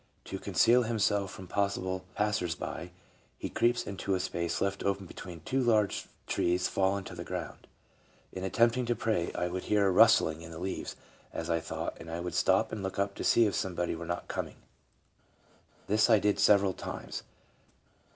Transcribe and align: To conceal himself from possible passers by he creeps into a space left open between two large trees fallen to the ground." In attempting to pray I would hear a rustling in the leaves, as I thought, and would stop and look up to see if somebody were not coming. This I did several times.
To 0.25 0.39
conceal 0.39 0.81
himself 0.81 1.29
from 1.29 1.45
possible 1.45 2.05
passers 2.15 2.55
by 2.55 2.89
he 3.37 3.49
creeps 3.49 3.85
into 3.85 4.15
a 4.15 4.19
space 4.19 4.59
left 4.59 4.81
open 4.83 5.05
between 5.05 5.41
two 5.41 5.61
large 5.61 6.07
trees 6.25 6.67
fallen 6.67 7.03
to 7.03 7.13
the 7.13 7.23
ground." 7.23 7.67
In 8.33 8.43
attempting 8.43 8.87
to 8.87 8.95
pray 8.95 9.31
I 9.33 9.47
would 9.47 9.65
hear 9.65 9.85
a 9.85 9.91
rustling 9.91 10.41
in 10.41 10.49
the 10.49 10.57
leaves, 10.57 10.95
as 11.31 11.51
I 11.51 11.59
thought, 11.59 11.97
and 11.99 12.09
would 12.23 12.33
stop 12.33 12.71
and 12.71 12.81
look 12.81 12.97
up 12.97 13.13
to 13.13 13.23
see 13.23 13.45
if 13.45 13.53
somebody 13.53 13.93
were 13.93 14.07
not 14.07 14.27
coming. 14.27 14.55
This 15.85 16.09
I 16.09 16.17
did 16.17 16.39
several 16.39 16.73
times. 16.73 17.21